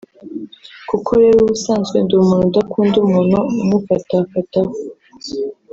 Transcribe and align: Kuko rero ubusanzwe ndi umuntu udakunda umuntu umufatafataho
Kuko 0.89 1.09
rero 1.21 1.37
ubusanzwe 1.41 1.97
ndi 2.03 2.13
umuntu 2.23 2.45
udakunda 2.49 2.97
umuntu 3.07 3.37
umufatafataho 3.63 4.71